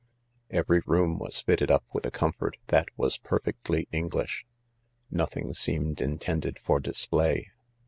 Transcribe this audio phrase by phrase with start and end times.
[0.49, 4.47] Every room was fitted up with a comfort that was perfectly English,
[5.11, 7.51] Nothing seemed intended for display.